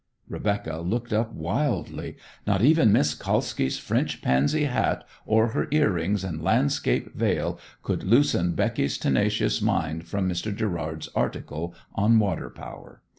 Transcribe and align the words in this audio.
Rebecca 0.27 0.77
looked 0.79 1.13
up 1.13 1.31
wildly. 1.31 2.17
Not 2.47 2.63
even 2.63 2.91
Miss 2.91 3.13
Kalski's 3.13 3.77
French 3.77 4.23
pansy 4.23 4.63
hat 4.63 5.03
or 5.27 5.49
her 5.49 5.67
ear 5.69 5.91
rings 5.91 6.23
and 6.23 6.41
landscape 6.41 7.13
veil 7.13 7.59
could 7.83 8.03
loosen 8.03 8.53
Becky's 8.55 8.97
tenacious 8.97 9.61
mind 9.61 10.07
from 10.07 10.27
Mr. 10.27 10.55
Gerrard's 10.55 11.09
article 11.09 11.75
on 11.93 12.17
water 12.17 12.49
power. 12.49 13.03